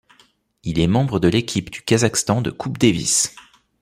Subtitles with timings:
[0.63, 3.35] Il est membre de l'équipe du Kazakhstan de Coupe Davis.